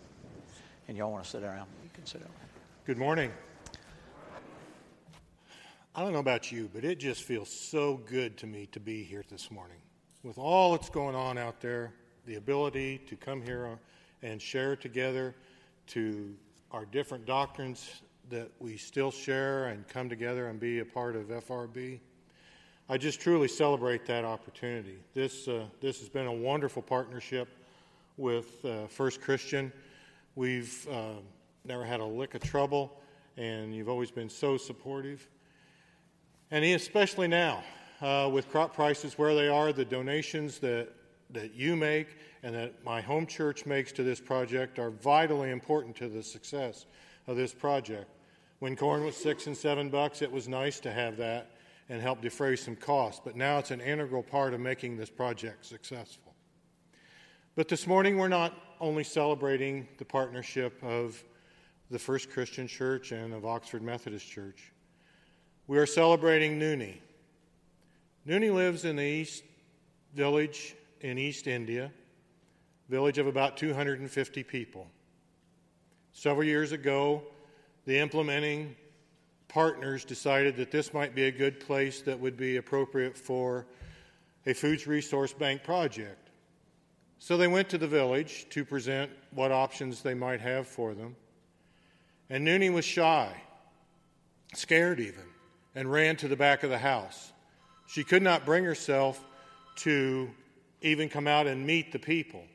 And 0.88 0.98
y'all 0.98 1.12
want 1.12 1.25
to 1.25 1.29
sit 1.29 1.43
around, 1.43 1.67
you 1.84 1.89
can 1.93 2.05
sit 2.05 2.22
down. 2.22 2.31
Good 2.86 2.98
morning. 2.98 3.29
I 5.93 6.01
don't 6.01 6.13
know 6.13 6.20
about 6.20 6.50
you, 6.50 6.70
but 6.74 6.86
it 6.86 6.98
just 6.98 7.24
feels 7.24 7.50
so 7.50 7.98
good 7.98 8.38
to 8.38 8.48
me 8.48 8.70
to 8.72 8.79
be 8.79 9.03
here 9.03 9.25
this 9.29 9.51
morning 9.51 9.81
with 10.24 10.38
all 10.38 10.72
that's 10.72 10.90
going 10.90 11.16
on 11.16 11.38
out 11.38 11.60
there, 11.62 11.94
the 12.25 12.36
ability 12.36 13.00
to 13.08 13.16
come 13.16 13.42
here 13.42 13.80
and 14.22 14.42
share 14.42 14.75
together 14.75 15.36
to 15.88 16.34
our 16.72 16.86
different 16.86 17.25
doctrines 17.25 18.01
that 18.30 18.50
we 18.60 18.78
still 18.78 19.12
share 19.12 19.68
and 19.68 19.88
come 19.88 20.08
together 20.08 20.48
and 20.48 20.60
be 20.60 20.80
a 20.80 20.86
part 20.86 21.16
of 21.16 21.28
FRB. 21.28 22.00
I 22.88 22.98
just 22.98 23.20
truly 23.20 23.48
celebrate 23.48 24.06
that 24.06 24.24
opportunity. 24.24 25.00
This, 25.13 25.48
uh, 25.48 25.66
this 25.80 26.00
has 26.00 26.10
been 26.10 26.28
a 26.28 26.34
wonderful 26.34 26.82
partnership 26.82 27.48
with 28.18 28.63
uh, 28.63 28.88
First 28.88 29.22
Christian. 29.22 29.72
We've 30.36 30.88
uh, 30.90 31.13
never 31.66 31.84
had 31.84 32.00
a 32.00 32.06
lick 32.06 32.36
of 32.36 32.44
trouble, 32.44 32.92
and 33.38 33.74
you've 33.74 33.90
always 33.90 34.12
been 34.12 34.30
so 34.30 34.58
supportive. 34.58 35.28
And 36.51 36.63
especially 36.63 37.28
now, 37.28 37.63
uh, 38.01 38.29
with 38.31 38.50
crop 38.50 38.74
prices 38.74 39.17
where 39.17 39.36
they 39.36 39.48
are, 39.48 39.72
the 39.72 39.86
donations 39.86 40.60
that, 40.60 40.89
that 41.29 41.53
you 41.53 41.75
make 41.75 42.08
and 42.43 42.55
that 42.55 42.84
my 42.84 43.00
home 43.01 43.25
church 43.25 43.65
makes 43.65 43.91
to 43.91 44.03
this 44.03 44.20
project 44.20 44.79
are 44.79 44.89
vitally 44.89 45.51
important 45.51 45.96
to 45.96 46.10
the 46.10 46.24
success 46.24 46.86
of 47.27 47.36
this 47.36 47.53
project. 47.53 48.10
When 48.60 48.75
corn 48.75 49.03
was 49.03 49.15
six 49.15 49.48
and 49.48 49.55
seven 49.55 49.89
bucks, 49.89 50.22
it 50.22 50.31
was 50.31 50.48
nice 50.48 50.79
to 50.81 50.91
have 50.91 51.17
that 51.17 51.51
and 51.89 52.01
help 52.01 52.22
defray 52.22 52.55
some 52.55 52.75
costs, 52.75 53.22
but 53.24 53.36
now 53.36 53.60
it's 53.60 53.72
an 53.72 53.81
integral 53.81 54.24
part 54.24 54.53
of 54.53 54.60
making 54.60 54.98
this 54.98 55.10
project 55.10 55.65
successful. 55.65 56.34
But 57.55 57.67
this 57.67 57.86
morning, 57.86 58.17
we're 58.17 58.29
not 58.29 58.58
only 58.79 59.03
celebrating 59.03 59.88
the 59.98 60.05
partnership 60.05 60.81
of 60.84 61.22
the 61.89 62.00
First 62.00 62.29
Christian 62.29 62.65
Church 62.65 63.12
and 63.12 63.34
of 63.34 63.46
Oxford 63.46 63.81
Methodist 63.81 64.25
Church. 64.25 64.72
We 65.67 65.77
are 65.77 65.86
celebrating 65.86 66.58
Nooni, 66.58 66.98
Nooni 68.28 68.54
lives 68.54 68.86
in 68.86 68.98
the 68.98 69.04
East 69.04 69.44
Village 70.13 70.75
in 71.00 71.18
East 71.18 71.48
India, 71.48 71.92
village 72.88 73.18
of 73.18 73.25
about 73.25 73.58
250 73.58 74.44
people. 74.44 74.88
Several 76.13 76.44
years 76.44 76.72
ago, 76.72 77.24
the 77.86 77.98
implementing 77.98 78.75
partners 79.48 80.06
decided 80.06 80.56
that 80.58 80.70
this 80.70 80.94
might 80.94 81.16
be 81.16 81.24
a 81.24 81.32
good 81.32 81.60
place 81.60 82.01
that 82.01 82.20
would 82.20 82.38
be 82.38 82.58
appropriate 82.58 83.18
for 83.18 83.66
a 84.46 84.54
Foods 84.54 84.86
Resource 84.86 85.34
Bank 85.34 85.63
project. 85.63 86.30
So 87.18 87.38
they 87.38 87.48
went 87.48 87.70
to 87.70 87.78
the 87.78 87.88
village 87.88 88.48
to 88.51 88.63
present 88.63 89.10
what 89.32 89.51
options 89.51 90.01
they 90.01 90.13
might 90.13 90.42
have 90.42 90.68
for 90.68 90.94
them. 90.94 91.16
And 92.30 92.46
Nooni 92.46 92.72
was 92.72 92.86
shy, 92.86 93.34
scared 94.54 95.00
even, 95.00 95.25
and 95.74 95.92
ran 95.92 96.18
to 96.18 96.28
the 96.28 96.36
back 96.36 96.62
of 96.63 96.70
the 96.70 96.78
house. 96.78 97.34
She 97.91 98.05
could 98.05 98.24
not 98.24 98.45
bring 98.45 98.63
herself 98.63 99.21
to 99.79 100.31
even 100.81 101.10
come 101.10 101.27
out 101.27 101.45
and 101.45 101.67
meet 101.67 101.91
the 101.91 102.00
people 102.00 102.45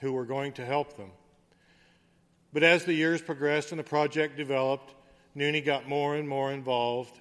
who 0.00 0.12
were 0.12 0.26
going 0.26 0.52
to 0.52 0.64
help 0.66 0.98
them. 0.98 1.10
But 2.52 2.64
as 2.64 2.84
the 2.84 2.92
years 2.92 3.22
progressed 3.22 3.72
and 3.72 3.78
the 3.78 3.84
project 3.84 4.36
developed, 4.36 4.94
Nooni 5.34 5.64
got 5.64 5.88
more 5.88 6.16
and 6.16 6.28
more 6.28 6.52
involved. 6.52 7.18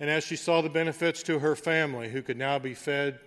And 0.00 0.10
as 0.10 0.24
she 0.24 0.34
saw 0.34 0.60
the 0.60 0.68
benefits 0.68 1.22
to 1.22 1.38
her 1.38 1.54
family, 1.54 2.08
who 2.08 2.20
could 2.20 2.36
now 2.36 2.58
be 2.58 2.74
fed 2.74 3.20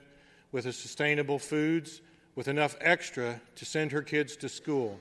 with 0.51 0.65
sustainable 0.75 1.39
foods, 1.39 2.01
with 2.36 2.50
enough 2.50 2.75
extra 2.82 3.39
to 3.56 3.63
send 3.63 3.94
her 3.94 4.01
kids 4.01 4.36
to 4.36 4.50
school, 4.50 5.00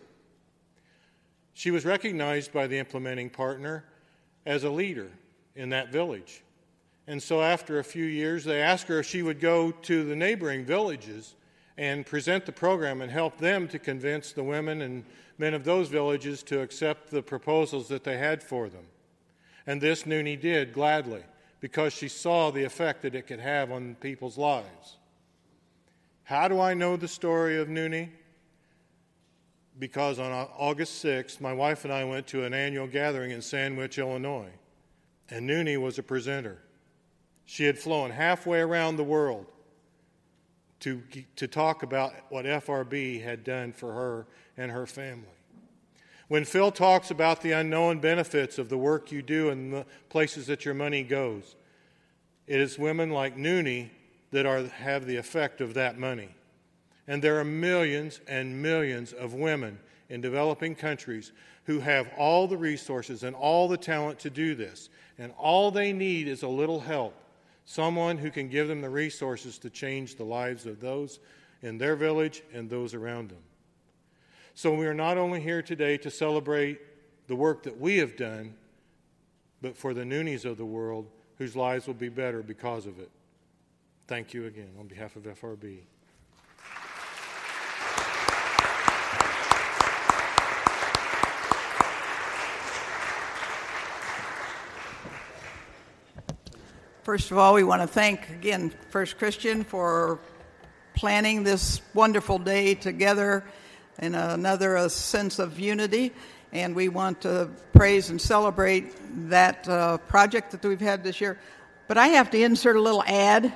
she 1.54 1.72
was 1.72 1.84
recognized 1.84 2.52
by 2.52 2.68
the 2.68 2.78
implementing 2.78 3.30
partner 3.30 3.84
as 4.46 4.62
a 4.62 4.70
leader 4.70 5.10
in 5.56 5.70
that 5.70 5.90
village. 5.90 6.44
And 7.06 7.22
so, 7.22 7.40
after 7.40 7.78
a 7.78 7.84
few 7.84 8.04
years, 8.04 8.44
they 8.44 8.60
asked 8.60 8.88
her 8.88 8.98
if 8.98 9.06
she 9.06 9.22
would 9.22 9.40
go 9.40 9.70
to 9.70 10.04
the 10.04 10.16
neighboring 10.16 10.64
villages 10.64 11.34
and 11.78 12.04
present 12.04 12.46
the 12.46 12.52
program 12.52 13.00
and 13.00 13.10
help 13.10 13.38
them 13.38 13.68
to 13.68 13.78
convince 13.78 14.32
the 14.32 14.42
women 14.42 14.82
and 14.82 15.04
men 15.38 15.54
of 15.54 15.64
those 15.64 15.88
villages 15.88 16.42
to 16.44 16.60
accept 16.60 17.10
the 17.10 17.22
proposals 17.22 17.88
that 17.88 18.04
they 18.04 18.16
had 18.16 18.42
for 18.42 18.68
them. 18.68 18.84
And 19.66 19.80
this 19.80 20.04
Nooni 20.04 20.40
did 20.40 20.72
gladly 20.72 21.22
because 21.60 21.92
she 21.92 22.08
saw 22.08 22.50
the 22.50 22.64
effect 22.64 23.02
that 23.02 23.14
it 23.14 23.26
could 23.26 23.40
have 23.40 23.70
on 23.70 23.96
people's 23.96 24.38
lives. 24.38 24.96
How 26.24 26.48
do 26.48 26.60
I 26.60 26.74
know 26.74 26.96
the 26.96 27.08
story 27.08 27.58
of 27.58 27.68
Nooni? 27.68 28.08
Because 29.78 30.18
on 30.18 30.32
August 30.32 31.04
6th, 31.04 31.40
my 31.40 31.52
wife 31.52 31.84
and 31.84 31.92
I 31.92 32.04
went 32.04 32.26
to 32.28 32.44
an 32.44 32.54
annual 32.54 32.86
gathering 32.86 33.30
in 33.30 33.42
Sandwich, 33.42 33.98
Illinois, 33.98 34.50
and 35.28 35.48
Nooni 35.48 35.80
was 35.80 35.98
a 35.98 36.02
presenter. 36.02 36.58
She 37.46 37.64
had 37.64 37.78
flown 37.78 38.10
halfway 38.10 38.60
around 38.60 38.96
the 38.96 39.04
world 39.04 39.46
to, 40.80 41.02
to 41.36 41.48
talk 41.48 41.82
about 41.82 42.12
what 42.28 42.44
FRB 42.44 43.22
had 43.22 43.44
done 43.44 43.72
for 43.72 43.92
her 43.92 44.26
and 44.56 44.70
her 44.70 44.86
family. 44.86 45.28
When 46.28 46.44
Phil 46.44 46.72
talks 46.72 47.12
about 47.12 47.40
the 47.40 47.52
unknown 47.52 48.00
benefits 48.00 48.58
of 48.58 48.68
the 48.68 48.76
work 48.76 49.12
you 49.12 49.22
do 49.22 49.48
and 49.48 49.72
the 49.72 49.86
places 50.08 50.48
that 50.48 50.64
your 50.64 50.74
money 50.74 51.04
goes, 51.04 51.54
it 52.48 52.60
is 52.60 52.78
women 52.78 53.10
like 53.10 53.36
Noonie 53.36 53.90
that 54.32 54.44
are, 54.44 54.64
have 54.64 55.06
the 55.06 55.16
effect 55.16 55.60
of 55.60 55.74
that 55.74 55.98
money. 55.98 56.34
And 57.06 57.22
there 57.22 57.38
are 57.38 57.44
millions 57.44 58.20
and 58.26 58.60
millions 58.60 59.12
of 59.12 59.34
women 59.34 59.78
in 60.08 60.20
developing 60.20 60.74
countries 60.74 61.30
who 61.64 61.78
have 61.78 62.10
all 62.16 62.48
the 62.48 62.56
resources 62.56 63.22
and 63.22 63.36
all 63.36 63.68
the 63.68 63.76
talent 63.76 64.18
to 64.20 64.30
do 64.30 64.56
this. 64.56 64.88
And 65.18 65.32
all 65.38 65.70
they 65.70 65.92
need 65.92 66.26
is 66.26 66.42
a 66.42 66.48
little 66.48 66.80
help 66.80 67.14
someone 67.66 68.16
who 68.16 68.30
can 68.30 68.48
give 68.48 68.68
them 68.68 68.80
the 68.80 68.88
resources 68.88 69.58
to 69.58 69.68
change 69.68 70.14
the 70.14 70.24
lives 70.24 70.64
of 70.64 70.80
those 70.80 71.18
in 71.62 71.76
their 71.76 71.96
village 71.96 72.42
and 72.54 72.70
those 72.70 72.94
around 72.94 73.28
them. 73.28 73.42
So 74.54 74.72
we 74.72 74.86
are 74.86 74.94
not 74.94 75.18
only 75.18 75.40
here 75.40 75.60
today 75.60 75.98
to 75.98 76.10
celebrate 76.10 76.80
the 77.26 77.36
work 77.36 77.64
that 77.64 77.78
we 77.78 77.98
have 77.98 78.16
done, 78.16 78.54
but 79.60 79.76
for 79.76 79.92
the 79.92 80.04
Noonies 80.04 80.44
of 80.44 80.56
the 80.56 80.64
world 80.64 81.10
whose 81.38 81.56
lives 81.56 81.86
will 81.86 81.94
be 81.94 82.08
better 82.08 82.42
because 82.42 82.86
of 82.86 82.98
it. 82.98 83.10
Thank 84.06 84.32
you 84.32 84.46
again 84.46 84.70
on 84.78 84.86
behalf 84.86 85.16
of 85.16 85.24
FRB. 85.24 85.80
First 97.06 97.30
of 97.30 97.38
all, 97.38 97.54
we 97.54 97.62
want 97.62 97.82
to 97.82 97.86
thank 97.86 98.28
again 98.30 98.72
First 98.90 99.16
Christian 99.16 99.62
for 99.62 100.18
planning 100.96 101.44
this 101.44 101.80
wonderful 101.94 102.40
day 102.40 102.74
together 102.74 103.44
in 104.00 104.16
another 104.16 104.74
a 104.74 104.90
sense 104.90 105.38
of 105.38 105.60
unity. 105.60 106.12
And 106.52 106.74
we 106.74 106.88
want 106.88 107.20
to 107.20 107.48
praise 107.72 108.10
and 108.10 108.20
celebrate 108.20 108.92
that 109.30 109.68
uh, 109.68 109.98
project 109.98 110.50
that 110.50 110.64
we've 110.64 110.80
had 110.80 111.04
this 111.04 111.20
year. 111.20 111.38
But 111.86 111.96
I 111.96 112.08
have 112.08 112.28
to 112.32 112.42
insert 112.42 112.74
a 112.74 112.80
little 112.80 113.04
ad. 113.04 113.54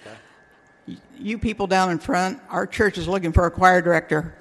Okay. 0.00 0.98
You 1.20 1.38
people 1.38 1.68
down 1.68 1.92
in 1.92 2.00
front, 2.00 2.40
our 2.48 2.66
church 2.66 2.98
is 2.98 3.06
looking 3.06 3.30
for 3.30 3.46
a 3.46 3.52
choir 3.52 3.80
director. 3.80 4.34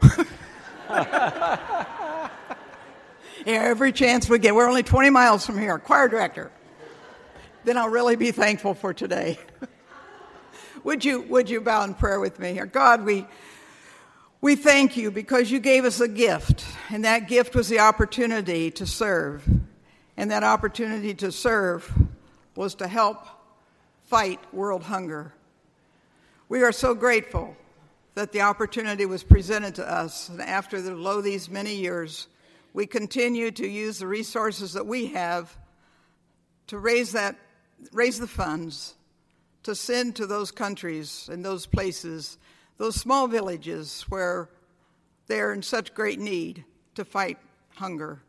every 3.46 3.92
chance 3.92 4.28
we 4.28 4.40
get. 4.40 4.56
We're 4.56 4.68
only 4.68 4.82
20 4.82 5.12
miles 5.12 5.46
from 5.46 5.60
here. 5.60 5.78
Choir 5.78 6.08
director 6.08 6.52
then 7.64 7.78
I'll 7.78 7.90
really 7.90 8.16
be 8.16 8.32
thankful 8.32 8.74
for 8.74 8.94
today. 8.94 9.40
would 10.84 11.06
you 11.06 11.22
would 11.22 11.50
you 11.50 11.62
bow 11.62 11.84
in 11.84 11.94
prayer 11.94 12.20
with 12.20 12.40
me 12.40 12.54
here? 12.54 12.66
God, 12.66 13.04
we 13.04 13.26
we 14.42 14.56
thank 14.56 14.98
you 14.98 15.12
because 15.12 15.52
you 15.52 15.60
gave 15.60 15.86
us 15.86 16.00
a 16.00 16.08
gift, 16.08 16.66
and 16.90 17.06
that 17.06 17.28
gift 17.28 17.56
was 17.56 17.70
the 17.70 17.80
opportunity 17.80 18.72
to 18.72 18.86
serve. 18.86 19.48
And 20.18 20.32
that 20.32 20.44
opportunity 20.44 21.14
to 21.16 21.32
serve 21.32 21.92
was 22.56 22.76
to 22.76 22.88
help 22.88 23.26
fight 24.08 24.40
world 24.54 24.84
hunger. 24.84 25.34
We 26.50 26.64
are 26.64 26.72
so 26.72 26.94
grateful 26.94 27.56
that 28.16 28.32
the 28.32 28.42
opportunity 28.42 29.06
was 29.06 29.24
presented 29.24 29.76
to 29.76 29.90
us, 29.90 30.28
and 30.28 30.42
after 30.42 30.82
the 30.82 30.94
lo 30.94 31.22
these 31.22 31.50
many 31.50 31.76
years, 31.76 32.28
we 32.74 32.86
continue 32.86 33.52
to 33.52 33.68
use 33.68 34.00
the 34.00 34.08
resources 34.08 34.74
that 34.74 34.86
we 34.86 35.08
have 35.08 35.56
to 36.68 36.78
raise 36.78 37.14
that 37.14 37.36
raise 37.92 38.20
the 38.20 38.28
funds 38.28 38.96
to 39.64 39.76
send 39.76 40.16
to 40.16 40.26
those 40.26 40.52
countries 40.52 41.30
and 41.32 41.44
those 41.44 41.66
places, 41.66 42.38
those 42.78 42.96
small 42.96 43.28
villages 43.28 44.06
where 44.10 44.50
they're 45.28 45.54
in 45.54 45.62
such 45.62 45.94
great 45.94 46.20
need 46.20 46.64
to 46.96 47.06
fight 47.06 47.38
hunger. 47.76 48.22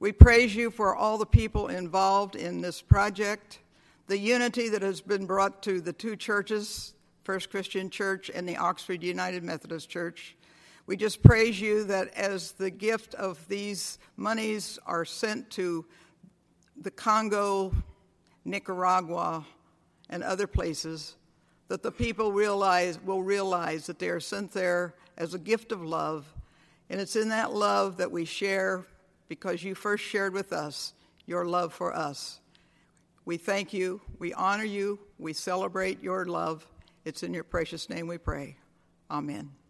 We 0.00 0.12
praise 0.12 0.54
you 0.54 0.70
for 0.70 0.96
all 0.96 1.18
the 1.18 1.26
people 1.26 1.68
involved 1.68 2.34
in 2.34 2.60
this 2.60 2.82
project, 2.82 3.60
the 4.08 4.18
unity 4.18 4.68
that 4.70 4.82
has 4.82 5.00
been 5.00 5.26
brought 5.26 5.62
to 5.62 5.80
the 5.80 5.92
two 5.92 6.16
churches, 6.16 6.94
First 7.22 7.50
Christian 7.50 7.88
Church 7.88 8.30
and 8.34 8.48
the 8.48 8.56
Oxford 8.56 9.02
United 9.02 9.44
Methodist 9.44 9.88
Church. 9.88 10.36
We 10.86 10.96
just 10.96 11.22
praise 11.22 11.60
you 11.60 11.84
that 11.84 12.12
as 12.14 12.52
the 12.52 12.70
gift 12.70 13.14
of 13.14 13.46
these 13.46 14.00
monies 14.16 14.80
are 14.84 15.04
sent 15.04 15.48
to 15.50 15.84
the 16.80 16.90
Congo, 16.90 17.72
Nicaragua, 18.44 19.44
and 20.10 20.22
other 20.22 20.46
places, 20.46 21.16
that 21.68 21.82
the 21.82 21.90
people 21.90 22.32
realize, 22.32 23.00
will 23.02 23.22
realize 23.22 23.86
that 23.86 23.98
they 23.98 24.08
are 24.08 24.20
sent 24.20 24.52
there 24.52 24.94
as 25.16 25.32
a 25.32 25.38
gift 25.38 25.72
of 25.72 25.82
love. 25.82 26.32
And 26.90 27.00
it's 27.00 27.16
in 27.16 27.30
that 27.30 27.54
love 27.54 27.96
that 27.96 28.10
we 28.10 28.24
share 28.26 28.84
because 29.28 29.64
you 29.64 29.74
first 29.74 30.04
shared 30.04 30.34
with 30.34 30.52
us 30.52 30.92
your 31.26 31.46
love 31.46 31.72
for 31.72 31.94
us. 31.94 32.40
We 33.24 33.36
thank 33.36 33.72
you, 33.72 34.00
we 34.18 34.34
honor 34.34 34.64
you, 34.64 34.98
we 35.18 35.32
celebrate 35.32 36.02
your 36.02 36.26
love. 36.26 36.66
It's 37.04 37.22
in 37.22 37.32
your 37.32 37.44
precious 37.44 37.88
name 37.88 38.06
we 38.06 38.18
pray. 38.18 38.56
Amen. 39.10 39.61